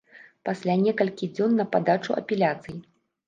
[0.47, 2.75] Пасля некалькі дзён на падачу апеляцый.